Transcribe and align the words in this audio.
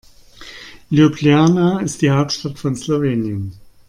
Ljubljana 0.95 1.79
ist 1.81 2.01
die 2.01 2.09
Hauptstadt 2.09 2.57
von 2.57 2.75
Slowenien. 2.75 3.53